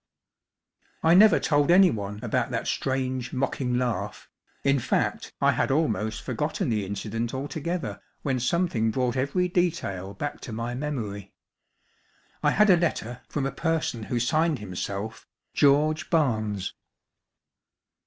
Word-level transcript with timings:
I 1.03 1.13
never 1.13 1.39
told 1.39 1.69
anyone 1.69 2.21
about 2.23 2.49
that 2.49 2.65
strange, 2.65 3.31
mocking 3.33 3.77
laugh, 3.77 4.31
in 4.63 4.79
fact, 4.79 5.31
I 5.39 5.51
had 5.51 5.69
almost 5.69 6.23
forgotten 6.23 6.69
the 6.69 6.87
incident 6.87 7.35
altogether 7.35 8.01
when 8.23 8.39
something 8.39 8.89
brought 8.89 9.15
every 9.15 9.47
detail 9.47 10.15
back 10.15 10.39
to 10.41 10.51
my 10.51 10.73
memory. 10.73 11.35
I 12.41 12.49
had 12.49 12.71
a 12.71 12.77
letter 12.77 13.21
from 13.29 13.45
a 13.45 13.51
person 13.51 14.01
who 14.05 14.19
signed 14.19 14.57
himself 14.57 15.27
"George 15.53 16.09
Barnes." 16.09 16.73